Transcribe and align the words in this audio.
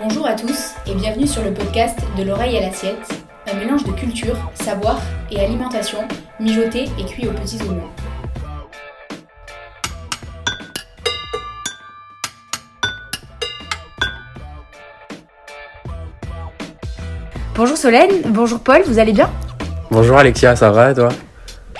Bonjour 0.00 0.28
à 0.28 0.34
tous 0.34 0.74
et 0.86 0.94
bienvenue 0.94 1.26
sur 1.26 1.42
le 1.42 1.52
podcast 1.52 1.98
de 2.16 2.22
l'oreille 2.22 2.56
à 2.56 2.60
l'assiette, 2.60 3.24
un 3.50 3.54
mélange 3.54 3.82
de 3.82 3.90
culture, 3.90 4.36
savoir 4.54 5.00
et 5.32 5.40
alimentation 5.40 5.98
mijoté 6.38 6.84
et 7.00 7.04
cuit 7.04 7.26
aux 7.26 7.32
petits 7.32 7.58
oignons. 7.62 7.90
Bonjour 17.56 17.76
Solène, 17.76 18.22
bonjour 18.26 18.60
Paul, 18.60 18.82
vous 18.86 19.00
allez 19.00 19.12
bien? 19.12 19.28
Bonjour 19.90 20.16
Alexia, 20.16 20.54
ça 20.54 20.70
va 20.70 20.92
et 20.92 20.94
toi? 20.94 21.08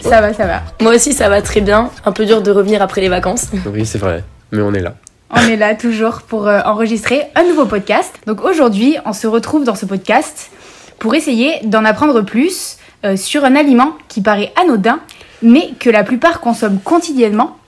Ça 0.00 0.21
va, 0.21 0.32
ça 0.32 0.46
va. 0.46 0.62
Moi 0.80 0.96
aussi, 0.96 1.12
ça 1.12 1.29
va 1.29 1.41
très 1.41 1.61
bien. 1.61 1.91
Un 2.05 2.11
peu 2.11 2.27
dur 2.27 2.43
de 2.43 2.50
revenir 2.50 2.82
après 2.82 3.00
les 3.00 3.09
vacances. 3.09 3.48
Oui, 3.66 3.87
c'est 3.87 3.98
vrai, 3.98 4.25
mais 4.50 4.62
on 4.62 4.75
est 4.75 4.80
là. 4.80 4.95
On 5.30 5.40
est 5.40 5.56
là 5.56 5.74
toujours 5.74 6.22
pour 6.22 6.46
euh, 6.46 6.60
enregistrer 6.64 7.24
un 7.34 7.45
nouveau 7.45 7.66
podcast. 7.66 8.19
Donc 8.27 8.42
aujourd'hui, 8.42 8.96
on 9.05 9.12
se 9.12 9.27
retrouve 9.27 9.62
dans 9.62 9.74
ce 9.74 9.84
podcast 9.84 10.50
pour 10.98 11.14
essayer 11.14 11.60
d'en 11.64 11.84
apprendre 11.84 12.23
plus 12.23 12.78
euh, 13.05 13.14
sur 13.14 13.45
un 13.45 13.55
aliment 13.55 13.92
qui 14.09 14.22
paraît 14.22 14.52
anodin, 14.59 15.00
mais 15.42 15.72
que 15.78 15.91
la 15.91 16.02
plupart 16.02 16.41
consomment 16.41 16.80
quotidiennement, 16.80 17.59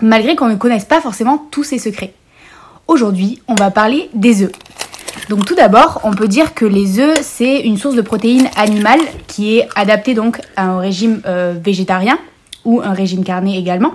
malgré 0.00 0.36
qu'on 0.36 0.48
ne 0.48 0.54
connaisse 0.54 0.84
pas 0.84 1.00
forcément 1.00 1.44
tous 1.50 1.64
ses 1.64 1.78
secrets. 1.78 2.14
Aujourd'hui, 2.86 3.42
on 3.48 3.56
va 3.56 3.72
parler 3.72 4.08
des 4.14 4.44
œufs. 4.44 4.52
Donc 5.28 5.44
tout 5.44 5.56
d'abord, 5.56 6.00
on 6.04 6.12
peut 6.12 6.28
dire 6.28 6.54
que 6.54 6.64
les 6.64 7.00
œufs, 7.00 7.18
c'est 7.20 7.60
une 7.60 7.78
source 7.78 7.96
de 7.96 8.02
protéines 8.02 8.48
animales 8.54 9.00
qui 9.26 9.58
est 9.58 9.68
adaptée 9.74 10.14
donc 10.14 10.40
à 10.54 10.66
un 10.66 10.78
régime 10.78 11.20
euh, 11.26 11.54
végétarien 11.62 12.18
ou 12.64 12.80
un 12.80 12.92
régime 12.92 13.24
carné 13.24 13.58
également, 13.58 13.94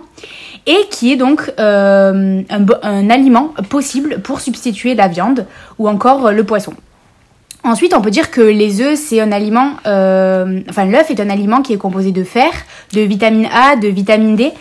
et 0.68 0.86
qui 0.92 1.14
est 1.14 1.16
donc 1.16 1.52
euh, 1.60 2.42
un, 2.50 3.10
aliment 3.10 3.54
possible 3.70 4.20
pour 4.22 4.42
substituer 4.42 4.94
la 4.94 5.08
viande 5.08 5.46
ou 5.80 5.88
encore 5.88 6.28
euh, 6.28 6.32
le 6.32 6.44
poisson. 6.44 6.74
Ensuite, 7.64 7.94
on 7.96 8.02
peut 8.02 8.12
dire 8.12 8.30
que 8.30 8.42
les 8.42 8.82
œufs, 8.82 9.00
c'est 9.00 9.20
un 9.20 9.32
aliment, 9.32 9.72
euh, 9.88 10.60
enfin 10.70 10.86
l'œuf 10.86 11.10
est 11.10 11.20
un 11.20 11.30
aliment 11.30 11.62
qui 11.62 11.74
est 11.74 11.78
composé 11.78 12.12
de 12.12 12.24
fer, 12.24 12.52
de 12.94 13.02
vitamine 13.02 13.48
A, 13.52 13.76
de 13.78 13.88
vitamine 13.88 14.36
D, 14.36 14.52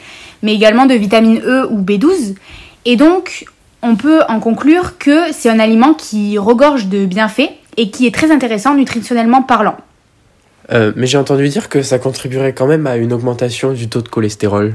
mais 0.43 0.55
également 0.55 0.87
de 0.87 0.95
vitamine 0.95 1.41
E 1.45 1.67
ou 1.71 1.83
B12. 1.83 2.37
Et 2.85 2.97
donc, 2.97 3.45
on 3.83 3.97
peut 3.97 4.21
en 4.29 4.41
conclure 4.41 4.99
que 4.99 5.33
c'est 5.33 5.51
un 5.51 5.59
aliment 5.59 5.93
qui 5.93 6.39
regorge 6.39 6.87
de 6.87 7.05
bienfaits 7.05 7.51
et 7.77 7.91
qui 7.91 8.07
est 8.07 8.15
très 8.15 8.31
intéressant 8.31 8.75
nutritionnellement 8.75 9.43
parlant. 9.43 9.77
Mais 10.97 11.07
j'ai 11.07 11.19
entendu 11.19 11.49
dire 11.49 11.69
que 11.69 11.83
ça 11.83 12.01
contribuerait 12.01 12.53
quand 12.53 12.67
même 12.67 12.89
à 12.89 12.97
une 12.97 13.13
augmentation 13.13 13.73
du 13.73 13.89
taux 13.89 14.03
de 14.03 14.09
cholestérol. 14.09 14.75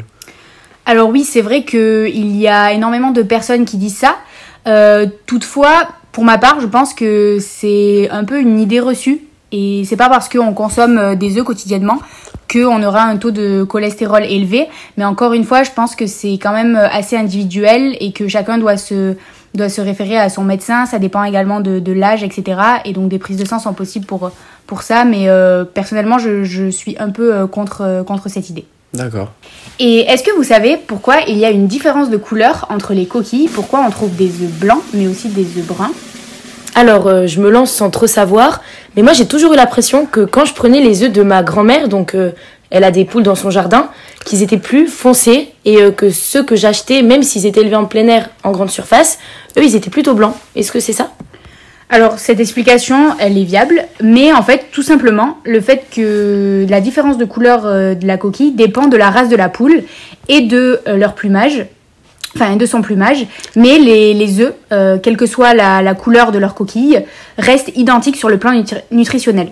Alors 0.92 1.08
oui, 1.08 1.24
c'est 1.24 1.40
vrai 1.40 1.64
qu'il 1.64 2.36
y 2.36 2.50
a 2.50 2.74
énormément 2.74 3.12
de 3.12 3.22
personnes 3.22 3.64
qui 3.64 3.78
disent 3.78 3.96
ça. 3.96 4.18
Euh, 4.68 5.06
toutefois, 5.26 5.88
pour 6.12 6.26
ma 6.26 6.38
part, 6.38 6.60
je 6.60 6.68
pense 6.68 6.94
que 6.94 7.38
c'est 7.40 8.10
un 8.12 8.26
peu 8.26 8.42
une 8.42 8.60
idée 8.60 8.82
reçue. 8.82 9.22
Et 9.54 9.84
c'est 9.86 9.96
pas 9.96 10.10
parce 10.10 10.28
qu'on 10.28 10.52
consomme 10.52 10.98
euh, 10.98 11.16
des 11.16 11.38
œufs 11.38 11.46
quotidiennement 11.46 12.00
qu'on 12.52 12.84
aura 12.84 13.04
un 13.04 13.16
taux 13.16 13.32
de 13.32 13.64
cholestérol 13.64 14.26
élevé. 14.26 14.68
Mais 14.98 15.06
encore 15.06 15.32
une 15.32 15.46
fois, 15.46 15.64
je 15.64 15.72
pense 15.72 15.96
que 15.96 16.08
c'est 16.08 16.34
quand 16.34 16.52
même 16.52 16.76
euh, 16.76 16.90
assez 16.90 17.16
individuel 17.16 17.96
et 18.02 18.12
que 18.12 18.28
chacun 18.28 18.58
doit 18.58 18.76
se, 18.76 19.16
doit 19.54 19.70
se 19.70 19.80
référer 19.80 20.18
à 20.18 20.28
son 20.28 20.44
médecin. 20.44 20.86
Ça 20.88 21.00
dépend 21.00 21.24
également 21.24 21.62
de, 21.62 21.94
l'âge, 21.94 22.22
etc. 22.22 22.60
Et 22.84 22.92
donc 22.92 23.08
des 23.08 23.18
prises 23.18 23.38
de 23.38 23.46
sang 23.46 23.60
sont 23.60 23.74
possibles 23.74 24.06
pour, 24.06 24.30
pour 24.68 24.82
ça. 24.82 25.06
Mais 25.06 25.30
personnellement, 25.74 26.20
je, 26.20 26.44
je 26.44 26.70
suis 26.70 26.98
un 27.00 27.12
peu 27.12 27.48
contre, 27.48 28.04
contre 28.06 28.28
cette 28.28 28.50
idée. 28.50 28.66
D'accord. 28.94 29.32
Et 29.80 30.02
est-ce 30.02 30.24
que 30.24 30.36
vous 30.36 30.44
savez 30.44 30.78
pourquoi 30.78 31.22
il 31.28 31.38
y 31.38 31.46
a 31.46 31.50
une 31.50 31.68
différence 31.68 32.10
de 32.10 32.18
couleur 32.18 32.68
entre 32.70 32.94
les 32.94 33.06
coquilles? 33.06 33.48
Pourquoi 33.48 33.84
on 33.86 33.90
trouve 33.90 34.16
des 34.16 34.28
œufs 34.44 34.52
blancs 34.60 34.84
mais 34.94 35.08
aussi 35.08 35.30
des 35.30 35.46
œufs 35.58 35.66
bruns? 35.66 35.92
Alors, 36.76 37.08
euh, 37.08 37.28
je 37.28 37.42
me 37.42 37.50
lance 37.50 37.72
sans 37.72 37.90
trop 37.90 38.08
savoir, 38.08 38.62
mais 38.96 39.02
moi 39.02 39.14
j'ai 39.14 39.26
toujours 39.26 39.54
eu 39.54 39.56
l'impression 39.56 40.06
que 40.06 40.22
quand 40.22 40.46
je 40.46 40.54
prenais 40.54 40.82
les 40.82 41.04
œufs 41.04 41.12
de 41.12 41.24
ma 41.24 41.44
grand-mère, 41.44 41.90
donc 41.90 42.16
euh, 42.16 42.32
elle 42.70 42.86
a 42.86 42.92
des 42.92 43.04
poules 43.04 43.24
dans 43.24 43.36
son 43.36 43.50
jardin, 43.50 43.90
qu'ils 44.26 44.42
étaient 44.42 44.58
plus 44.58 44.88
foncés 44.88 45.50
et 45.66 45.82
euh, 45.82 45.92
que 45.92 46.10
ceux 46.10 46.44
que 46.44 46.56
j'achetais, 46.56 47.02
même 47.02 47.24
s'ils 47.24 47.46
étaient 47.46 47.62
élevés 47.62 47.76
en 47.76 47.86
plein 47.86 48.08
air 48.08 48.30
en 48.44 48.52
grande 48.52 48.72
surface, 48.72 49.20
eux 49.58 49.64
ils 49.64 49.76
étaient 49.76 49.90
plutôt 49.90 50.14
blancs. 50.14 50.36
Est-ce 50.56 50.72
que 50.72 50.80
c'est 50.80 50.94
ça? 50.94 51.12
Alors 51.94 52.20
cette 52.20 52.40
explication, 52.40 53.16
elle 53.20 53.38
est 53.38 53.44
viable, 53.44 53.84
mais 54.02 54.32
en 54.32 54.42
fait 54.44 54.68
tout 54.72 54.82
simplement 54.82 55.40
le 55.44 55.60
fait 55.60 55.84
que 55.94 56.66
la 56.70 56.80
différence 56.80 57.18
de 57.18 57.26
couleur 57.26 57.66
euh, 57.66 57.96
de 57.96 58.08
la 58.08 58.16
coquille 58.16 58.54
dépend 58.54 58.88
de 58.88 58.96
la 58.96 59.10
race 59.10 59.28
de 59.28 59.36
la 59.36 59.50
poule 59.50 59.84
et 60.30 60.40
de 60.40 60.80
euh, 60.88 60.96
leur 60.96 61.16
plumage. 61.16 61.66
Enfin, 62.34 62.56
de 62.56 62.66
son 62.66 62.82
plumage, 62.82 63.26
mais 63.58 63.78
les, 63.78 64.14
les 64.14 64.40
œufs, 64.40 64.54
euh, 64.72 64.98
quelle 65.04 65.18
que 65.18 65.26
soit 65.26 65.54
la, 65.54 65.94
couleur 65.94 66.32
de 66.32 66.40
leur 66.40 66.56
coquille, 66.56 67.04
restent 67.38 67.74
identiques 67.76 68.16
sur 68.16 68.30
le 68.30 68.38
plan 68.38 68.54
nutri- 68.54 68.84
nutritionnel. 68.90 69.52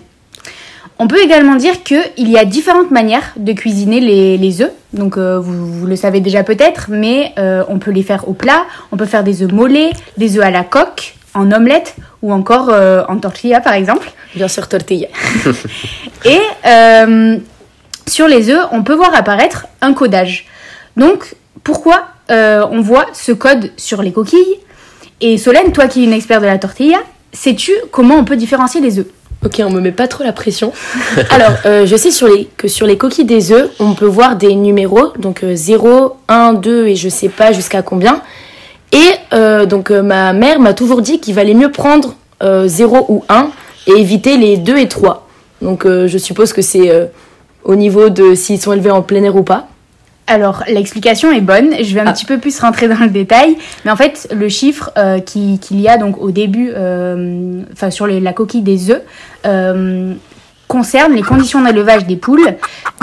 On 0.98 1.08
peut 1.10 1.22
également 1.22 1.56
dire 1.56 1.84
qu'il 1.84 2.30
y 2.30 2.38
a 2.38 2.46
différentes 2.46 2.90
manières 2.90 3.34
de 3.36 3.52
cuisiner 3.52 4.00
les, 4.00 4.38
les 4.38 4.62
œufs. 4.62 4.72
Donc 4.94 5.18
vous, 5.18 5.86
le 5.86 5.96
savez 5.98 6.22
déjà 6.22 6.44
peut-être, 6.44 6.86
mais 6.90 7.34
on 7.68 7.80
peut 7.80 7.92
les 7.92 8.04
faire 8.04 8.30
au 8.30 8.34
plat, 8.34 8.64
on 8.94 8.98
peut 8.98 9.06
faire 9.06 9.26
des 9.26 9.44
œufs 9.44 9.52
mollets, 9.52 9.92
des 10.18 10.38
œufs 10.38 10.46
à 10.46 10.52
la 10.52 10.64
coque, 10.64 11.16
en 11.40 11.52
omelette 11.52 11.96
ou 12.22 12.34
encore 12.34 12.70
euh, 12.70 13.04
en 13.08 13.18
tortilla 13.18 13.62
par 13.62 13.74
exemple. 13.74 14.12
Bien 14.36 14.48
sûr, 14.48 14.68
tortilla. 14.68 15.08
Et 16.26 16.42
euh, 16.66 17.38
sur 18.08 18.28
les 18.28 18.50
œufs, 18.50 18.68
on 18.72 18.84
peut 18.84 18.96
voir 18.96 19.14
apparaître 19.16 19.68
un 19.82 19.94
codage. 19.94 20.46
Donc 20.98 21.36
pourquoi 21.64 22.08
euh, 22.32 22.66
on 22.72 22.82
voit 22.82 23.08
ce 23.14 23.32
code 23.32 23.72
sur 23.78 24.02
les 24.02 24.12
coquilles? 24.12 24.60
Et 25.22 25.38
Solène, 25.38 25.72
toi 25.72 25.88
qui 25.88 26.02
es 26.02 26.06
une 26.06 26.14
experte 26.14 26.42
de 26.42 26.48
la 26.48 26.58
tortilla, 26.58 26.98
sais-tu 27.34 27.74
comment 27.92 28.16
on 28.16 28.26
peut 28.26 28.38
différencier 28.38 28.82
les 28.82 29.00
œufs? 29.00 29.08
Ok, 29.46 29.62
on 29.66 29.70
me 29.70 29.80
met 29.80 29.94
pas 29.94 30.08
trop 30.08 30.26
la 30.26 30.34
pression. 30.34 30.74
Alors, 31.30 31.54
euh, 31.66 31.86
je 31.86 31.96
sais 31.96 32.12
sur 32.12 32.28
les, 32.28 32.50
que 32.58 32.68
sur 32.68 32.86
les 32.86 32.98
coquilles 32.98 33.26
des 33.26 33.54
œufs, 33.54 33.70
on 33.80 33.94
peut 33.94 34.06
voir 34.06 34.36
des 34.36 34.54
numéros, 34.54 35.14
donc 35.18 35.44
euh, 35.44 35.56
0, 35.56 36.18
1, 36.28 36.54
2 36.54 36.88
et 36.88 36.96
je 36.96 37.08
sais 37.08 37.30
pas 37.30 37.54
jusqu'à 37.54 37.82
combien. 37.82 38.22
Et 38.92 39.12
euh, 39.34 39.66
donc 39.66 39.92
euh, 39.92 40.02
ma 40.02 40.34
mère 40.34 40.60
m'a 40.60 40.74
toujours 40.74 41.02
dit 41.02 41.20
qu'il 41.20 41.36
valait 41.36 41.54
mieux 41.54 41.72
prendre 41.72 42.16
euh, 42.42 42.68
0 42.68 43.06
ou 43.10 43.24
1 43.30 43.50
et 43.88 43.92
éviter 44.00 44.38
les 44.38 44.58
2 44.58 44.78
et 44.78 44.88
3. 44.88 45.28
Donc 45.62 45.86
euh, 45.86 46.08
je 46.08 46.18
suppose 46.18 46.54
que 46.54 46.62
c'est 46.62 46.90
euh, 46.90 47.06
au 47.64 47.76
niveau 47.76 48.10
de 48.10 48.34
s'ils 48.36 48.60
sont 48.60 48.74
élevés 48.74 48.92
en 48.92 49.02
plein 49.02 49.24
air 49.24 49.36
ou 49.36 49.44
pas. 49.44 49.68
Alors, 50.28 50.64
l'explication 50.68 51.32
est 51.32 51.42
bonne. 51.42 51.74
Je 51.82 51.94
vais 51.96 52.02
un 52.02 52.06
Ah. 52.06 52.14
petit 52.14 52.26
peu 52.26 52.38
plus 52.38 52.60
rentrer 52.60 52.88
dans 52.88 53.00
le 53.00 53.10
détail. 53.10 53.58
Mais 53.84 53.90
en 53.90 53.96
fait, 53.96 54.28
le 54.32 54.48
chiffre 54.48 54.92
euh, 54.96 55.20
qui- 55.20 55.58
qu'il 55.60 55.82
y 55.82 55.88
a 55.88 55.98
donc 55.98 56.22
au 56.22 56.30
début, 56.30 56.70
euh, 56.76 57.62
enfin 57.74 57.90
sur 57.90 58.06
les- 58.06 58.20
la 58.20 58.32
coquille 58.32 58.62
des 58.62 58.92
œufs, 58.92 59.02
euh, 59.48 60.14
concerne 60.68 61.14
les 61.14 61.24
conditions 61.24 61.64
d'élevage 61.64 62.06
des 62.06 62.16
poules. 62.16 62.46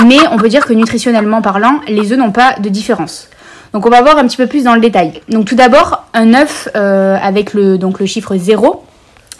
Mais 0.06 0.18
on 0.30 0.36
peut 0.36 0.48
dire 0.48 0.64
que 0.66 0.72
nutritionnellement 0.72 1.42
parlant, 1.42 1.80
les 1.88 2.12
œufs 2.12 2.18
n'ont 2.18 2.30
pas 2.30 2.54
de 2.60 2.68
différence. 2.68 3.28
Donc 3.72 3.86
on 3.86 3.90
va 3.90 4.02
voir 4.02 4.18
un 4.18 4.26
petit 4.26 4.36
peu 4.36 4.46
plus 4.46 4.64
dans 4.64 4.74
le 4.74 4.80
détail. 4.80 5.20
Donc 5.28 5.46
tout 5.46 5.54
d'abord, 5.54 6.04
un 6.14 6.34
œuf 6.34 6.68
euh, 6.76 7.16
avec 7.20 7.52
le, 7.54 7.78
chiffre 8.06 8.36
0, 8.36 8.84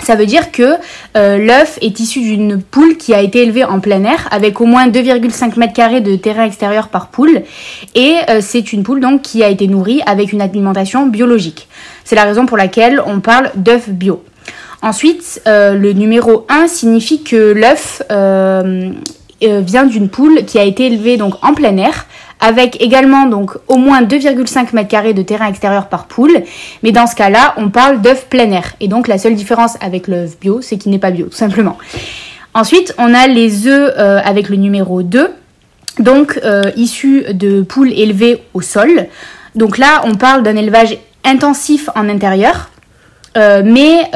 ça 0.02 0.14
veut 0.14 0.26
dire 0.26 0.52
que 0.52 0.74
euh, 1.16 1.38
l'œuf 1.38 1.78
est 1.80 1.98
issu 2.00 2.20
d'une 2.20 2.60
poule 2.60 2.96
qui 2.96 3.14
a 3.14 3.22
été 3.22 3.42
élevée 3.42 3.64
en 3.64 3.80
plein 3.80 4.04
air 4.04 4.28
avec 4.30 4.60
au 4.60 4.66
moins 4.66 4.88
2,5 4.88 5.58
mètres 5.58 5.72
carrés 5.72 6.02
de 6.02 6.16
terrain 6.16 6.44
extérieur 6.44 6.88
par 6.88 7.08
poule 7.08 7.42
et 7.94 8.16
euh, 8.28 8.40
c'est 8.42 8.72
une 8.72 8.82
poule 8.82 9.00
donc 9.00 9.22
qui 9.22 9.42
a 9.42 9.48
été 9.48 9.68
nourrie 9.68 10.02
avec 10.06 10.32
une 10.32 10.42
alimentation 10.42 11.06
biologique. 11.06 11.68
C'est 12.04 12.16
la 12.16 12.24
raison 12.24 12.46
pour 12.46 12.56
laquelle 12.56 13.00
on 13.06 13.20
parle 13.20 13.50
d'œuf 13.54 13.88
bio. 13.88 14.22
Ensuite, 14.82 15.40
le 15.46 15.92
numéro 15.92 16.46
1 16.48 16.68
signifie 16.68 17.22
que 17.24 17.52
l'œuf 17.52 18.02
vient 19.40 19.86
d'une 19.86 20.08
poule 20.08 20.44
qui 20.44 20.58
a 20.58 20.64
été 20.64 20.86
élevée 20.86 21.18
en 21.20 21.54
plein 21.54 21.76
air 21.78 22.06
avec 22.40 22.80
également 22.82 23.26
donc 23.26 23.52
au 23.68 23.76
moins 23.76 24.02
2,5 24.02 24.74
mètres 24.74 24.88
carrés 24.88 25.14
de 25.14 25.22
terrain 25.22 25.46
extérieur 25.46 25.88
par 25.88 26.06
poule. 26.06 26.42
Mais 26.82 26.92
dans 26.92 27.06
ce 27.06 27.14
cas-là, 27.14 27.54
on 27.56 27.70
parle 27.70 28.00
d'œuf 28.00 28.26
plein 28.26 28.50
air. 28.50 28.74
Et 28.80 28.88
donc 28.88 29.08
la 29.08 29.18
seule 29.18 29.34
différence 29.34 29.76
avec 29.80 30.08
l'œuf 30.08 30.38
bio, 30.38 30.60
c'est 30.60 30.76
qu'il 30.76 30.92
n'est 30.92 30.98
pas 30.98 31.10
bio, 31.10 31.26
tout 31.26 31.36
simplement. 31.36 31.78
Ensuite, 32.54 32.94
on 32.96 33.12
a 33.12 33.26
les 33.26 33.66
œufs 33.66 33.92
euh, 33.98 34.18
avec 34.24 34.48
le 34.48 34.56
numéro 34.56 35.02
2, 35.02 35.28
donc 35.98 36.40
euh, 36.42 36.70
issus 36.74 37.24
de 37.34 37.60
poules 37.60 37.92
élevées 37.92 38.42
au 38.54 38.62
sol. 38.62 39.08
Donc 39.54 39.76
là, 39.76 40.02
on 40.04 40.14
parle 40.14 40.42
d'un 40.42 40.56
élevage 40.56 40.96
intensif 41.24 41.90
en 41.94 42.08
intérieur, 42.08 42.70
euh, 43.36 43.60
mais 43.62 44.10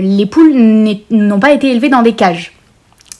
les 0.00 0.24
poules 0.26 0.54
n'ont 1.10 1.38
pas 1.38 1.52
été 1.52 1.70
élevées 1.70 1.90
dans 1.90 2.00
des 2.00 2.14
cages. 2.14 2.52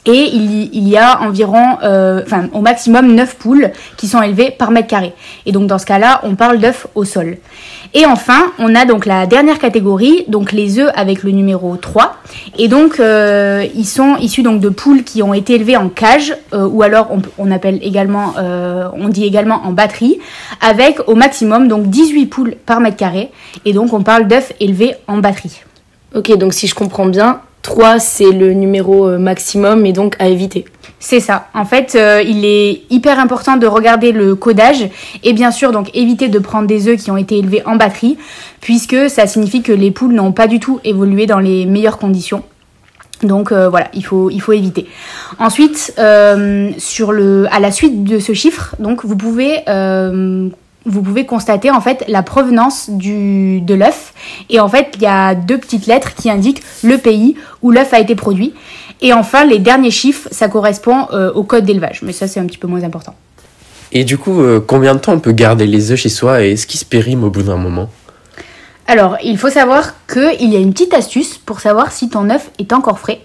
Et 0.06 0.31
il, 0.32 0.88
y- 0.88 0.97
a 0.97 1.20
environ, 1.23 1.79
euh, 1.82 2.23
enfin 2.25 2.49
au 2.53 2.61
maximum 2.61 3.12
9 3.14 3.37
poules 3.37 3.70
qui 3.97 4.06
sont 4.06 4.23
élevées 4.23 4.50
par 4.50 4.70
mètre 4.70 4.87
carré. 4.88 5.12
Et 5.47 5.53
donc 5.53 5.67
dans 5.67 5.79
ce 5.79 5.87
cas-là, 5.87 6.20
on 6.23 6.37
parle 6.37 6.58
d'œufs 6.58 6.87
au 6.94 7.05
sol. 7.05 7.38
Et 7.93 8.06
enfin, 8.06 8.53
on 8.58 8.75
a 8.75 8.85
donc 8.85 9.05
la 9.06 9.26
dernière 9.26 9.58
catégorie, 9.58 10.25
donc 10.29 10.53
les 10.53 10.79
œufs 10.79 10.91
avec 10.94 11.23
le 11.23 11.31
numéro 11.32 11.76
3. 11.76 12.17
Et 12.58 12.69
donc 12.69 13.00
euh, 13.00 13.64
ils 13.75 13.85
sont 13.87 14.17
issus 14.17 14.43
donc 14.43 14.61
de 14.61 14.69
poules 14.69 15.03
qui 15.03 15.23
ont 15.23 15.35
été 15.35 15.55
élevées 15.55 15.76
en 15.76 15.88
cage, 15.88 16.35
euh, 16.52 16.67
ou 16.69 16.82
alors 16.82 17.09
on, 17.11 17.20
on 17.38 17.50
appelle 17.50 17.79
également, 17.82 18.35
on 18.94 19.09
dit 19.09 19.25
également 19.25 19.62
en 19.64 19.73
batterie, 19.73 20.19
avec 20.61 21.00
au 21.09 21.14
maximum 21.14 21.69
donc 21.69 21.88
18 21.91 22.26
poules 22.26 22.55
par 22.64 22.81
mètre 22.81 22.97
carré. 22.97 23.31
Et 23.64 23.73
donc 23.73 23.93
on 23.93 24.02
parle 24.02 24.29
d'œufs 24.29 24.52
élevés 24.61 24.94
en 25.09 25.19
batterie. 25.19 25.61
Ok, 26.14 26.35
donc 26.38 26.55
si 26.55 26.67
je 26.67 26.75
comprends 26.75 27.06
bien, 27.06 27.41
3 27.67 27.99
c'est 27.99 28.31
le 28.31 28.53
numéro 28.53 29.09
euh, 29.09 29.19
maximum 29.19 29.87
et 29.87 29.93
donc 29.93 30.15
à 30.21 30.29
éviter. 30.29 30.67
C'est 31.01 31.19
ça. 31.19 31.49
En 31.53 31.65
fait, 31.65 31.97
euh, 31.97 32.23
il 32.25 32.45
est 32.45 32.83
hyper 32.91 33.19
important 33.19 33.57
de 33.57 33.67
regarder 33.67 34.13
le 34.13 34.37
codage 34.37 34.89
et 35.25 35.33
bien 35.33 35.51
sûr 35.51 35.73
donc 35.73 35.91
éviter 35.93 36.29
de 36.29 36.39
prendre 36.39 36.69
des 36.69 36.87
œufs 36.87 36.97
qui 36.97 37.11
ont 37.11 37.17
été 37.17 37.39
élevés 37.39 37.63
en 37.67 37.75
batterie 37.75 38.19
puisque 38.61 39.11
ça 39.11 39.27
signifie 39.27 39.63
que 39.63 39.73
les 39.73 39.91
poules 39.91 40.15
n'ont 40.15 40.31
pas 40.31 40.47
du 40.47 40.61
tout 40.61 40.79
évolué 40.85 41.27
dans 41.27 41.41
les 41.41 41.67
meilleures 41.67 41.99
conditions. 41.99 42.45
Donc 43.25 43.51
euh, 43.51 43.69
voilà, 43.69 43.89
il 43.95 44.05
faut, 44.05 44.31
éviter. 44.31 44.87
Ensuite, 45.41 45.93
à 45.99 46.37
la 46.37 47.73
suite 47.73 48.05
de 48.05 48.21
ce 48.21 48.33
chiffre, 48.33 48.77
donc 48.79 49.05
vous 49.05 49.17
pouvez, 49.17 49.65
vous 50.87 51.03
pouvez 51.03 51.27
constater 51.27 51.71
en 51.71 51.81
fait 51.81 52.05
la 52.09 52.23
provenance 52.23 52.88
du, 52.88 53.61
de 53.61 53.75
l'œuf. 53.75 54.15
Et 54.49 54.61
en 54.61 54.69
fait, 54.69 54.93
il 54.97 55.03
y 55.03 55.06
a 55.06 55.35
deux 55.35 55.59
petites 55.59 55.87
lettres 55.87 56.15
qui 56.15 56.31
indiquent 56.31 56.62
le 56.83 56.97
pays 56.97 57.37
où 57.62 57.71
l'œuf 57.71 57.93
a 57.93 57.99
été 57.99 58.15
produit. 58.15 58.55
Et 59.03 59.12
enfin, 59.12 59.44
les 59.44 59.59
derniers 59.59 59.91
chiffres, 59.91 60.29
ça 60.31 60.49
correspond 60.49 61.09
euh, 61.12 61.33
au 61.33 61.43
code 61.43 61.65
d'élevage. 61.65 62.00
Mais 62.03 62.12
ça, 62.12 62.27
c'est 62.29 62.41
un 62.41 62.47
petit 62.47 62.59
peu 62.59 62.69
moins 62.69 62.83
important. 62.83 63.15
Et 63.93 64.05
du 64.05 64.19
coup, 64.19 64.41
euh, 64.41 64.61
combien 64.65 64.94
de 64.94 65.00
temps 65.00 65.12
on 65.12 65.21
peut 65.21 65.33
garder 65.33 65.67
les 65.67 65.91
œufs 65.93 65.99
chez 65.99 66.09
soi 66.09 66.43
et 66.44 66.53
est-ce 66.53 66.67
qu'ils 66.67 66.81
se 66.81 66.85
périment 66.85 67.25
au 67.25 67.31
bout 67.31 67.43
d'un 67.43 67.56
moment? 67.56 67.88
Alors, 68.88 69.17
il 69.23 69.37
faut 69.37 69.50
savoir 69.50 69.94
qu'il 70.06 70.53
y 70.53 70.56
a 70.56 70.59
une 70.59 70.73
petite 70.73 70.94
astuce 70.94 71.38
pour 71.38 71.61
savoir 71.61 71.93
si 71.93 72.09
ton 72.09 72.31
œuf 72.31 72.50
est 72.59 72.73
encore 72.73 72.99
frais. 72.99 73.21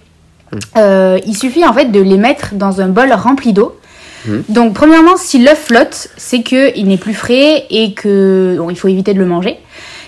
Mm. 0.51 0.57
Euh, 0.77 1.19
il 1.25 1.37
suffit 1.37 1.65
en 1.65 1.73
fait 1.73 1.91
de 1.91 1.99
les 1.99 2.17
mettre 2.17 2.55
dans 2.55 2.81
un 2.81 2.89
bol 2.89 3.11
rempli 3.13 3.53
d'eau. 3.53 3.77
Mm. 4.25 4.39
Donc, 4.49 4.73
premièrement, 4.73 5.17
si 5.17 5.39
l'œuf 5.39 5.65
flotte, 5.65 6.09
c'est 6.17 6.43
qu'il 6.43 6.87
n'est 6.87 6.97
plus 6.97 7.13
frais 7.13 7.65
et 7.69 7.93
que 7.93 8.57
il 8.69 8.75
faut 8.77 8.87
éviter 8.87 9.13
de 9.13 9.19
le 9.19 9.25
manger. 9.25 9.57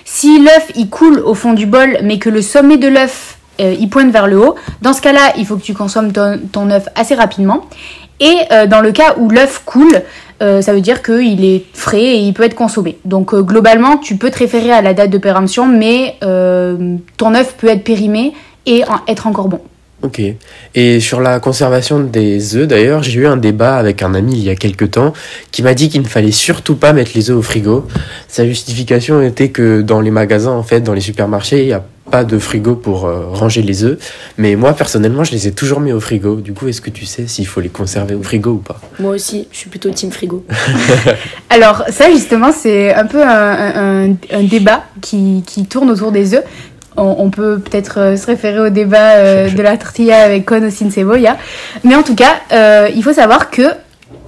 Si 0.04 0.38
l'œuf 0.38 0.70
il 0.76 0.88
coule 0.88 1.18
au 1.20 1.34
fond 1.34 1.54
du 1.54 1.66
bol, 1.66 1.98
mais 2.02 2.18
que 2.18 2.28
le 2.28 2.42
sommet 2.42 2.76
de 2.76 2.88
l'œuf 2.88 3.38
euh, 3.60 3.74
il 3.78 3.88
pointe 3.88 4.10
vers 4.10 4.26
le 4.26 4.38
haut, 4.38 4.56
dans 4.82 4.92
ce 4.92 5.00
cas-là, 5.00 5.32
il 5.38 5.46
faut 5.46 5.56
que 5.56 5.62
tu 5.62 5.74
consommes 5.74 6.12
ton, 6.12 6.70
œuf 6.70 6.88
assez 6.94 7.14
rapidement. 7.14 7.66
Et 8.20 8.36
euh, 8.52 8.66
dans 8.66 8.80
le 8.80 8.92
cas 8.92 9.14
où 9.18 9.28
l'œuf 9.28 9.62
coule, 9.64 10.02
euh, 10.42 10.60
ça 10.60 10.72
veut 10.72 10.80
dire 10.80 11.02
qu'il 11.02 11.44
est 11.44 11.64
frais 11.72 12.02
et 12.02 12.18
il 12.18 12.32
peut 12.32 12.42
être 12.42 12.54
consommé. 12.54 12.98
Donc 13.04 13.34
globalement, 13.34 13.96
tu 13.96 14.16
peux 14.16 14.30
te 14.30 14.38
référer 14.38 14.72
à 14.72 14.82
la 14.82 14.94
date 14.94 15.10
de 15.10 15.18
péremption, 15.18 15.66
mais 15.66 16.16
ton 16.20 17.34
œuf 17.34 17.54
peut 17.56 17.68
être 17.68 17.84
périmé 17.84 18.32
et 18.66 18.82
être 19.08 19.26
encore 19.26 19.48
bon. 19.48 19.60
Ok. 20.02 20.20
Et 20.74 21.00
sur 21.00 21.20
la 21.22 21.40
conservation 21.40 22.00
des 22.00 22.56
œufs, 22.56 22.66
d'ailleurs, 22.68 23.02
j'ai 23.02 23.20
eu 23.20 23.26
un 23.26 23.38
débat 23.38 23.76
avec 23.76 24.02
un 24.02 24.12
ami 24.14 24.32
il 24.34 24.42
y 24.44 24.50
a 24.50 24.54
quelques 24.56 24.90
temps 24.90 25.14
qui 25.50 25.62
m'a 25.62 25.72
dit 25.72 25.88
qu'il 25.88 26.02
ne 26.02 26.06
fallait 26.06 26.30
surtout 26.30 26.74
pas 26.76 26.92
mettre 26.92 27.12
les 27.14 27.30
œufs 27.30 27.36
au 27.38 27.42
frigo. 27.42 27.86
Sa 28.28 28.44
justification 28.46 29.22
était 29.22 29.48
que 29.48 29.80
dans 29.80 30.00
les 30.02 30.10
magasins, 30.10 30.50
en 30.52 30.62
fait, 30.62 30.80
dans 30.82 30.92
les 30.92 31.00
supermarchés, 31.00 31.60
il 31.62 31.66
n'y 31.66 31.72
a 31.72 31.82
pas 32.10 32.22
de 32.22 32.38
frigo 32.38 32.74
pour 32.74 33.06
euh, 33.06 33.28
ranger 33.30 33.62
les 33.62 33.82
œufs. 33.82 33.96
Mais 34.36 34.56
moi, 34.56 34.74
personnellement, 34.74 35.24
je 35.24 35.32
les 35.32 35.48
ai 35.48 35.52
toujours 35.52 35.80
mis 35.80 35.90
au 35.92 36.00
frigo. 36.00 36.36
Du 36.36 36.52
coup, 36.52 36.68
est-ce 36.68 36.82
que 36.82 36.90
tu 36.90 37.06
sais 37.06 37.26
s'il 37.26 37.46
faut 37.46 37.62
les 37.62 37.70
conserver 37.70 38.14
au 38.14 38.22
frigo 38.22 38.50
ou 38.50 38.58
pas? 38.58 38.78
Moi 39.00 39.12
aussi, 39.14 39.48
je 39.50 39.56
suis 39.56 39.70
plutôt 39.70 39.88
team 39.88 40.10
frigo. 40.12 40.44
Alors 41.50 41.84
ça 41.88 42.10
justement 42.10 42.52
c'est 42.52 42.92
un 42.94 43.06
peu 43.06 43.22
un, 43.22 44.08
un- 44.10 44.16
un 44.32 44.42
débat 44.42 44.84
qui, 45.00 45.42
qui 45.46 45.64
tourne 45.66 45.90
autour 45.90 46.12
des 46.12 46.34
œufs. 46.34 46.44
On, 46.96 47.16
on 47.18 47.30
peut 47.30 47.58
peut-être 47.58 47.98
euh, 47.98 48.16
se 48.16 48.26
référer 48.26 48.60
au 48.60 48.68
débat 48.68 49.16
euh, 49.16 49.50
de 49.50 49.62
la 49.62 49.76
tortilla 49.76 50.22
avec 50.22 50.46
con 50.46 50.70
sin 50.70 50.90
cebolla. 50.90 51.36
Mais 51.82 51.94
en 51.94 52.02
tout 52.02 52.14
cas, 52.14 52.40
euh, 52.52 52.88
il 52.94 53.02
faut 53.02 53.12
savoir 53.12 53.50
que 53.50 53.62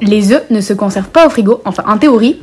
les 0.03 0.33
œufs 0.33 0.45
ne 0.51 0.61
se 0.61 0.73
conservent 0.73 1.09
pas 1.09 1.27
au 1.27 1.31
frigo. 1.31 1.63
Enfin 1.65 1.85
en 1.87 1.99
théorie, 1.99 2.41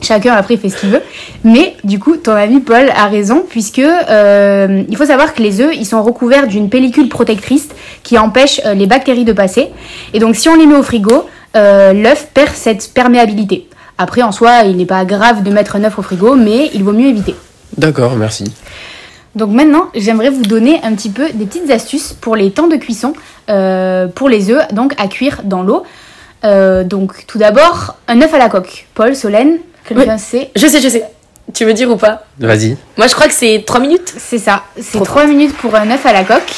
chacun 0.00 0.34
après 0.34 0.56
fait 0.56 0.68
ce 0.68 0.76
qu'il 0.78 0.90
veut. 0.90 1.02
Mais 1.44 1.76
du 1.84 1.98
coup, 1.98 2.16
ton 2.16 2.32
ami 2.32 2.60
Paul 2.60 2.90
a 2.96 3.06
raison 3.06 3.44
puisque 3.48 3.78
euh, 3.78 4.82
il 4.88 4.96
faut 4.96 5.06
savoir 5.06 5.34
que 5.34 5.42
les 5.42 5.60
œufs 5.60 5.74
ils 5.74 5.86
sont 5.86 6.02
recouverts 6.02 6.46
d'une 6.46 6.68
pellicule 6.68 7.08
protectrice 7.08 7.68
qui 8.02 8.18
empêche 8.18 8.60
les 8.74 8.86
bactéries 8.86 9.24
de 9.24 9.32
passer. 9.32 9.68
Et 10.14 10.18
donc 10.18 10.36
si 10.36 10.48
on 10.48 10.56
les 10.56 10.66
met 10.66 10.76
au 10.76 10.82
frigo, 10.82 11.26
l'œuf 11.54 12.28
perd 12.34 12.54
cette 12.54 12.92
perméabilité. 12.92 13.68
Après, 14.00 14.22
en 14.22 14.32
soi, 14.32 14.62
il 14.64 14.78
n'est 14.78 14.86
pas 14.86 15.04
grave 15.04 15.42
de 15.42 15.50
mettre 15.50 15.76
un 15.76 15.84
œuf 15.84 15.98
au 15.98 16.02
frigo, 16.02 16.34
mais 16.34 16.70
il 16.72 16.82
vaut 16.82 16.94
mieux 16.94 17.08
éviter. 17.08 17.34
D'accord, 17.76 18.16
merci. 18.16 18.44
Donc 19.34 19.50
maintenant, 19.50 19.88
j'aimerais 19.94 20.30
vous 20.30 20.42
donner 20.42 20.80
un 20.82 20.94
petit 20.94 21.10
peu 21.10 21.30
des 21.32 21.46
petites 21.46 21.70
astuces 21.70 22.12
pour 22.12 22.34
les 22.34 22.50
temps 22.50 22.66
de 22.66 22.76
cuisson 22.76 23.12
euh, 23.48 24.08
pour 24.08 24.28
les 24.28 24.50
œufs, 24.50 24.72
donc 24.72 24.94
à 24.98 25.06
cuire 25.06 25.42
dans 25.44 25.62
l'eau. 25.62 25.84
Euh, 26.44 26.84
donc 26.84 27.26
tout 27.26 27.38
d'abord, 27.38 27.96
un 28.08 28.20
œuf 28.22 28.32
à 28.34 28.38
la 28.38 28.48
coque. 28.48 28.86
Paul, 28.94 29.14
Solène, 29.14 29.58
quelqu'un 29.84 30.18
sait 30.18 30.50
Je 30.56 30.66
sais, 30.66 30.80
je 30.80 30.88
sais. 30.88 31.04
Tu 31.54 31.64
veux 31.64 31.74
dire 31.74 31.90
ou 31.90 31.96
pas? 31.96 32.24
Vas-y. 32.38 32.76
Moi, 32.96 33.06
je 33.08 33.14
crois 33.14 33.26
que 33.26 33.34
c'est 33.34 33.64
3 33.66 33.80
minutes. 33.80 34.14
C'est 34.16 34.38
ça, 34.38 34.62
c'est 34.80 34.98
Trop 34.98 35.04
3 35.04 35.26
minutes 35.26 35.56
pour 35.56 35.74
un 35.74 35.90
œuf 35.90 36.06
à 36.06 36.12
la 36.12 36.24
coque. 36.24 36.54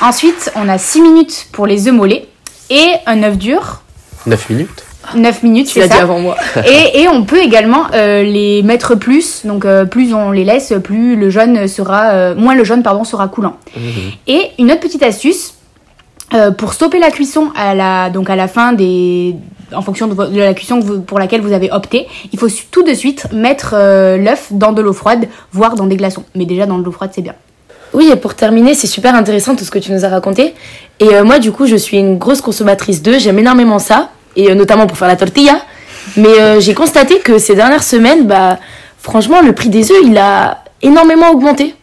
Ensuite, 0.00 0.50
on 0.56 0.68
a 0.68 0.78
6 0.78 1.02
minutes 1.02 1.46
pour 1.52 1.66
les 1.66 1.86
œufs 1.88 1.94
mollets 1.94 2.26
et 2.70 2.92
un 3.06 3.22
œuf 3.22 3.36
dur. 3.38 3.82
9 4.26 4.50
minutes 4.50 4.84
9 5.14 5.42
minutes, 5.42 5.66
Tu 5.68 5.74
c'est 5.74 5.80
l'as 5.80 5.88
dit 5.88 6.00
avant 6.00 6.18
moi. 6.18 6.36
Et, 6.66 7.02
et 7.02 7.08
on 7.08 7.24
peut 7.24 7.40
également 7.42 7.84
euh, 7.94 8.22
les 8.22 8.62
mettre 8.62 8.94
plus, 8.94 9.44
donc 9.44 9.64
euh, 9.64 9.84
plus 9.84 10.14
on 10.14 10.30
les 10.30 10.44
laisse, 10.44 10.72
plus 10.82 11.16
le 11.16 11.30
jaune 11.30 11.66
sera, 11.68 12.10
euh, 12.10 12.34
moins 12.34 12.54
le 12.54 12.64
jaune 12.64 12.82
pardon 12.82 13.04
sera 13.04 13.28
coulant. 13.28 13.56
Mhm. 13.76 13.82
Et 14.26 14.50
une 14.58 14.70
autre 14.70 14.80
petite 14.80 15.02
astuce 15.02 15.54
pour 16.58 16.72
stopper 16.72 16.98
la 16.98 17.10
cuisson 17.10 17.52
à 17.54 17.74
la 17.76 18.10
donc 18.10 18.28
à 18.28 18.34
la 18.34 18.48
fin 18.48 18.72
des 18.72 19.36
en 19.72 19.82
fonction 19.82 20.08
de, 20.08 20.38
la 20.38 20.54
cuisson 20.54 20.80
que 20.80 20.84
vous- 20.84 21.00
pour 21.00 21.18
laquelle 21.20 21.40
vous 21.42 21.52
avez 21.52 21.70
opté, 21.70 22.06
il 22.32 22.38
faut 22.38 22.48
tout 22.72 22.82
de 22.82 22.92
suite 22.92 23.28
mettre 23.32 23.74
l'œuf 24.18 24.48
dans 24.50 24.72
de 24.72 24.82
l'eau 24.82 24.92
froide, 24.92 25.28
voire 25.52 25.76
dans 25.76 25.86
des 25.86 25.96
glaçons. 25.96 26.24
Mais 26.34 26.44
déjà 26.44 26.66
dans 26.66 26.78
de 26.78 26.84
l'eau 26.84 26.92
froide 26.92 27.10
c'est 27.14 27.22
bien. 27.22 27.34
Oui, 27.92 28.10
et 28.12 28.16
pour 28.16 28.34
terminer, 28.34 28.74
c'est 28.74 28.88
super 28.88 29.14
intéressant 29.14 29.54
tout 29.54 29.64
ce 29.64 29.70
que 29.70 29.78
tu 29.78 29.92
nous 29.92 30.04
as 30.04 30.08
raconté. 30.08 30.54
Et 30.98 31.14
euh, 31.14 31.24
moi, 31.24 31.38
du 31.38 31.52
coup, 31.52 31.66
je 31.66 31.76
suis 31.76 31.96
une 31.96 32.18
grosse 32.18 32.40
consommatrice 32.40 33.00
d'œufs, 33.02 33.20
j'aime 33.20 33.38
énormément 33.38 33.78
ça, 33.78 34.10
et 34.36 34.50
euh, 34.50 34.54
notamment 34.54 34.86
pour 34.86 34.96
faire 34.96 35.08
la 35.08 35.16
tortilla. 35.16 35.60
Mais 36.16 36.40
euh, 36.40 36.60
j'ai 36.60 36.74
constaté 36.74 37.18
que 37.20 37.38
ces 37.38 37.54
dernières 37.54 37.82
semaines, 37.82 38.26
bah, 38.26 38.58
franchement, 39.00 39.40
le 39.40 39.52
prix 39.52 39.68
des 39.68 39.90
œufs, 39.90 40.00
il 40.04 40.18
a 40.18 40.64
énormément 40.82 41.30
augmenté. 41.30 41.74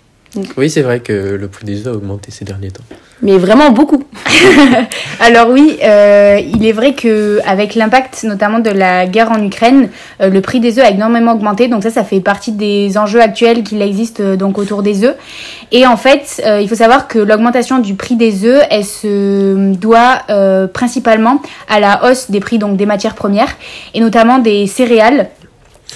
Oui, 0.55 0.69
c'est 0.69 0.81
vrai 0.81 1.01
que 1.01 1.11
le 1.11 1.47
prix 1.47 1.65
des 1.65 1.87
œufs 1.87 1.93
a 1.93 1.97
augmenté 1.97 2.31
ces 2.31 2.45
derniers 2.45 2.71
temps. 2.71 2.83
Mais 3.21 3.37
vraiment 3.37 3.71
beaucoup. 3.71 4.03
Alors 5.19 5.49
oui, 5.49 5.77
euh, 5.83 6.39
il 6.41 6.65
est 6.65 6.71
vrai 6.71 6.93
que 6.93 7.39
avec 7.45 7.75
l'impact 7.75 8.23
notamment 8.23 8.59
de 8.59 8.69
la 8.69 9.05
guerre 9.07 9.31
en 9.31 9.43
Ukraine, 9.43 9.89
euh, 10.21 10.29
le 10.29 10.41
prix 10.41 10.59
des 10.59 10.79
œufs 10.79 10.85
a 10.85 10.89
énormément 10.89 11.33
augmenté. 11.33 11.67
Donc 11.67 11.83
ça, 11.83 11.89
ça 11.89 12.03
fait 12.03 12.21
partie 12.21 12.53
des 12.53 12.97
enjeux 12.97 13.21
actuels 13.21 13.63
qu'il 13.63 13.81
existe 13.81 14.21
euh, 14.21 14.35
donc 14.37 14.57
autour 14.57 14.83
des 14.83 15.03
œufs. 15.03 15.15
Et 15.71 15.85
en 15.85 15.97
fait, 15.97 16.41
euh, 16.45 16.61
il 16.61 16.69
faut 16.69 16.75
savoir 16.75 17.07
que 17.07 17.19
l'augmentation 17.19 17.79
du 17.79 17.95
prix 17.95 18.15
des 18.15 18.45
œufs, 18.45 18.63
elle 18.69 18.85
se 18.85 19.73
doit 19.75 20.21
principalement 20.73 21.41
à 21.69 21.79
la 21.79 22.09
hausse 22.09 22.31
des 22.31 22.39
prix 22.39 22.57
donc 22.57 22.77
des 22.77 22.85
matières 22.85 23.15
premières 23.15 23.55
et 23.93 23.99
notamment 23.99 24.39
des 24.39 24.67
céréales. 24.67 25.29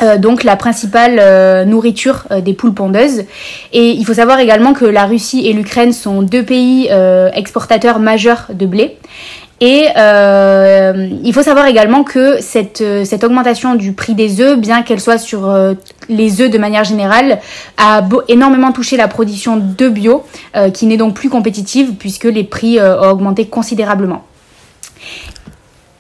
Euh, 0.01 0.17
donc 0.17 0.43
la 0.43 0.57
principale 0.57 1.19
euh, 1.19 1.63
nourriture 1.63 2.25
euh, 2.31 2.41
des 2.41 2.53
poules 2.53 2.73
pondeuses. 2.73 3.23
Et 3.71 3.91
il 3.91 4.05
faut 4.05 4.13
savoir 4.13 4.39
également 4.39 4.73
que 4.73 4.85
la 4.85 5.05
Russie 5.05 5.47
et 5.47 5.53
l'Ukraine 5.53 5.93
sont 5.93 6.21
deux 6.21 6.43
pays 6.43 6.89
exportateurs 7.33 7.99
majeurs 7.99 8.47
de 8.53 8.65
blé. 8.65 8.97
Et 9.61 9.87
il 9.95 11.33
faut 11.33 11.41
savoir 11.41 11.65
également 11.67 12.03
que 12.03 12.41
cette, 12.41 12.83
cette 13.05 13.23
augmentation 13.23 13.75
du 13.75 13.93
prix 13.93 14.13
des 14.13 14.41
œufs, 14.41 14.59
bien 14.59 14.81
qu'elle 14.83 14.99
soit 14.99 15.17
sur 15.17 15.53
les 16.09 16.41
œufs 16.41 16.49
de 16.49 16.57
manière 16.57 16.83
générale, 16.83 17.39
a 17.77 18.01
énormément 18.27 18.71
touché 18.71 18.97
la 18.97 19.07
production 19.07 19.57
de 19.57 19.89
bio, 19.89 20.23
qui 20.73 20.85
n'est 20.85 20.97
donc 20.97 21.15
plus 21.15 21.29
compétitive 21.29 21.93
puisque 21.97 22.25
les 22.25 22.43
prix 22.43 22.79
ont 22.81 23.11
augmenté 23.11 23.47
considérablement. 23.47 24.23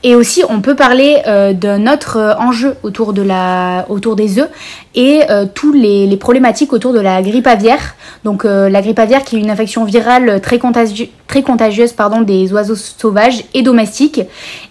Et 0.07 0.13
aussi, 0.13 0.43
on 0.47 0.61
peut 0.61 0.75
parler 0.75 1.17
euh, 1.25 1.53
d'un 1.53 1.91
autre 1.91 2.17
euh, 2.17 2.35
enjeu 2.37 2.75
autour, 2.83 3.11
de 3.11 3.23
la, 3.23 3.87
autour 3.89 4.15
des 4.15 4.37
œufs 4.37 4.51
et 4.93 5.21
euh, 5.31 5.47
tous 5.51 5.73
les, 5.73 6.15
problématiques 6.17 6.73
autour 6.73 6.93
de 6.93 6.99
la 6.99 7.23
grippe 7.23 7.47
aviaire. 7.47 7.95
Donc, 8.23 8.45
euh, 8.45 8.69
la 8.69 8.83
grippe 8.83 8.99
aviaire 8.99 9.23
qui 9.23 9.35
est 9.35 9.39
une 9.39 9.49
infection 9.49 9.83
virale 9.83 10.41
très, 10.41 10.57
contagi- 10.57 11.09
très 11.27 11.41
contagieuse 11.41 11.91
pardon, 11.91 12.21
des 12.21 12.53
oiseaux 12.53 12.75
sauvages 12.75 13.45
et 13.55 13.63
domestiques. 13.63 14.21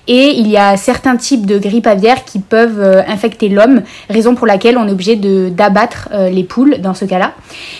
Et 0.06 0.38
il 0.38 0.46
y 0.46 0.56
a 0.56 0.76
certains 0.76 1.16
types 1.16 1.46
de 1.46 1.58
grippe 1.58 1.88
aviaire 1.88 2.24
qui 2.24 2.38
peuvent 2.38 3.02
infecter 3.08 3.48
l'homme, 3.48 3.82
raison 4.08 4.36
pour 4.36 4.46
laquelle 4.46 4.78
on 4.78 4.86
est 4.86 4.92
obligé 4.92 5.16
d'abattre 5.16 6.10
les 6.30 6.44
poules 6.44 6.76
dans 6.80 6.94
ce 6.94 7.06
cas-là. 7.06 7.32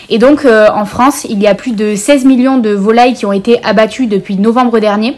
Et 0.09 0.17
donc, 0.17 0.45
en 0.45 0.85
France, 0.85 1.25
il 1.29 1.39
y 1.39 1.47
a 1.47 1.53
plus 1.53 1.71
de 1.73 1.95
16 1.95 2.25
millions 2.25 2.57
de 2.57 2.71
volailles 2.71 3.13
qui 3.13 3.27
ont 3.27 3.31
été 3.31 3.63
abattues 3.63 4.07
depuis 4.07 4.37
novembre 4.37 4.79
dernier 4.79 5.15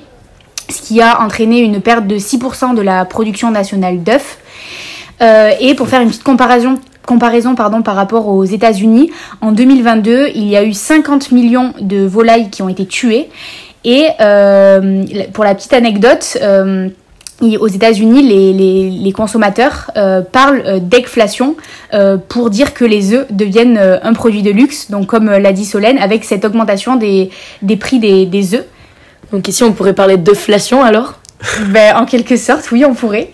ce 0.70 0.82
qui 0.82 1.02
a 1.02 1.22
entraîné 1.22 1.60
une 1.60 1.82
perte 1.82 2.08
de 2.08 2.18
6% 2.18 2.76
de 2.76 2.82
la 2.82 3.06
production 3.06 3.52
nationale 3.52 4.04
d'œufs. 4.04 4.38
Euh, 5.22 5.52
et 5.60 5.74
pour 5.74 5.88
faire 5.88 6.02
une 6.02 6.10
petite 6.10 6.24
comparaison, 6.24 6.78
comparaison 7.06 7.56
par 7.56 7.96
rapport 7.96 8.28
aux 8.28 8.44
États-Unis, 8.44 9.12
en 9.42 9.52
2022, 9.52 10.30
il 10.36 10.48
y 10.48 10.56
a 10.56 10.64
eu 10.64 10.74
50 10.74 11.32
millions 11.32 11.74
de 11.80 12.06
volailles 12.06 12.50
qui 12.50 12.62
ont 12.62 12.70
été 12.70 12.86
tuées. 12.86 13.30
Et 13.84 14.10
euh, 14.20 15.04
pour 15.34 15.46
la 15.46 15.56
petite 15.56 15.74
anecdote, 15.74 16.38
euh, 16.42 16.90
aux 17.42 17.68
États-Unis, 17.68 18.22
les, 18.22 19.12
consommateurs 19.14 19.92
parlent 20.32 20.82
d'egflation 20.82 21.56
euh, 21.94 22.18
pour 22.18 22.50
dire 22.50 22.74
que 22.74 22.84
les 22.84 23.14
œufs 23.14 23.28
deviennent 23.30 23.78
un 23.78 24.14
produit 24.14 24.42
de 24.42 24.52
luxe, 24.52 24.92
donc 24.92 25.06
comme 25.06 25.30
l'a 25.30 25.54
dit 25.54 25.66
Solène, 25.66 26.00
avec 26.00 26.26
cette 26.26 26.46
augmentation 26.46 26.96
des, 26.96 27.30
des 27.62 27.78
prix 27.78 28.00
des, 28.00 28.26
des 28.26 28.56
œufs. 28.56 28.66
Donc 29.32 29.48
ici, 29.48 29.64
on 29.64 29.74
pourrait 29.74 29.94
parler 29.94 30.18
d'euflation 30.18 30.84
alors? 30.84 31.16
Ben, 31.68 31.96
en 31.96 32.06
quelque 32.06 32.36
sorte, 32.36 32.72
oui, 32.72 32.84
on 32.84 32.94
pourrait. 32.94 33.30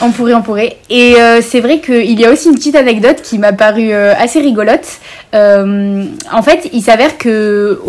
On 0.00 0.10
pourrait, 0.10 0.34
on 0.34 0.42
pourrait. 0.42 0.76
Et 0.90 1.16
euh, 1.16 1.40
c'est 1.42 1.60
vrai 1.60 1.80
qu'il 1.80 2.18
y 2.18 2.24
a 2.24 2.30
aussi 2.30 2.48
une 2.48 2.54
petite 2.54 2.76
anecdote 2.76 3.20
qui 3.22 3.38
m'a 3.38 3.52
paru 3.52 3.88
euh, 3.90 4.12
assez 4.16 4.38
rigolote. 4.38 4.86
Euh, 5.34 6.04
en 6.30 6.42
fait, 6.42 6.68
il 6.72 6.82
s'avère 6.82 7.18
que 7.18 7.80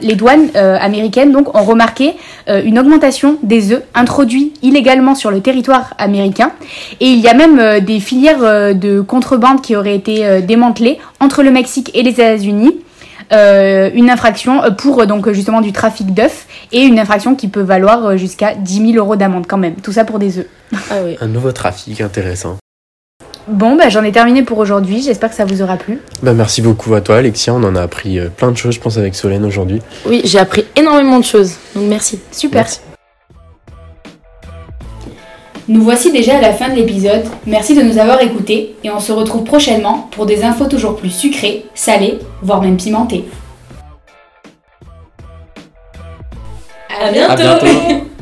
les 0.00 0.14
douanes 0.14 0.50
américaines 0.54 1.36
ont 1.36 1.64
remarqué 1.64 2.14
une 2.48 2.78
augmentation 2.78 3.38
des 3.42 3.72
œufs 3.72 3.82
introduits 3.94 4.52
illégalement 4.62 5.14
sur 5.14 5.30
le 5.30 5.40
territoire 5.40 5.94
américain. 5.98 6.52
Et 7.00 7.06
il 7.06 7.20
y 7.20 7.28
a 7.28 7.34
même 7.34 7.80
des 7.80 8.00
filières 8.00 8.74
de 8.74 9.00
contrebande 9.00 9.62
qui 9.62 9.76
auraient 9.76 9.94
été 9.94 10.42
démantelées 10.42 10.98
entre 11.20 11.42
le 11.42 11.50
Mexique 11.50 11.90
et 11.94 12.02
les 12.02 12.10
États-Unis. 12.10 12.83
Euh, 13.32 13.90
une 13.94 14.10
infraction 14.10 14.62
euh, 14.62 14.70
pour 14.70 15.00
euh, 15.00 15.06
donc 15.06 15.30
justement 15.32 15.60
du 15.60 15.72
trafic 15.72 16.12
d'œufs 16.12 16.46
et 16.72 16.82
une 16.82 16.98
infraction 16.98 17.34
qui 17.34 17.48
peut 17.48 17.62
valoir 17.62 18.16
jusqu'à 18.16 18.54
10 18.54 18.92
000 18.92 19.04
euros 19.04 19.16
d'amende 19.16 19.46
quand 19.46 19.58
même. 19.58 19.74
Tout 19.76 19.92
ça 19.92 20.04
pour 20.04 20.18
des 20.18 20.38
œufs. 20.38 20.46
Ah 20.90 20.96
oui. 21.04 21.16
Un 21.20 21.28
nouveau 21.28 21.52
trafic 21.52 22.00
intéressant. 22.00 22.56
Bon, 23.46 23.76
bah, 23.76 23.90
j'en 23.90 24.02
ai 24.02 24.12
terminé 24.12 24.42
pour 24.42 24.58
aujourd'hui. 24.58 25.02
J'espère 25.02 25.28
que 25.28 25.36
ça 25.36 25.44
vous 25.44 25.60
aura 25.60 25.76
plu. 25.76 25.98
Bah, 26.22 26.32
merci 26.32 26.62
beaucoup 26.62 26.94
à 26.94 27.02
toi, 27.02 27.16
Alexia. 27.16 27.52
On 27.52 27.62
en 27.62 27.76
a 27.76 27.82
appris 27.82 28.18
plein 28.36 28.50
de 28.50 28.56
choses, 28.56 28.74
je 28.74 28.80
pense, 28.80 28.96
avec 28.96 29.14
Solène 29.14 29.44
aujourd'hui. 29.44 29.82
Oui, 30.06 30.22
j'ai 30.24 30.38
appris 30.38 30.64
énormément 30.76 31.18
de 31.18 31.24
choses. 31.24 31.52
Donc 31.74 31.84
merci. 31.88 32.20
Super. 32.32 32.62
Merci. 32.62 32.80
Nous 35.66 35.82
voici 35.82 36.12
déjà 36.12 36.36
à 36.36 36.40
la 36.42 36.52
fin 36.52 36.68
de 36.68 36.74
l'épisode. 36.74 37.24
Merci 37.46 37.74
de 37.74 37.82
nous 37.82 37.96
avoir 37.96 38.20
écoutés 38.20 38.76
et 38.84 38.90
on 38.90 39.00
se 39.00 39.12
retrouve 39.12 39.44
prochainement 39.44 40.08
pour 40.10 40.26
des 40.26 40.44
infos 40.44 40.66
toujours 40.66 40.96
plus 40.96 41.08
sucrées, 41.08 41.64
salées, 41.74 42.18
voire 42.42 42.60
même 42.60 42.76
pimentées. 42.76 43.24
À 46.90 47.06
À 47.06 47.10
bientôt. 47.10 47.66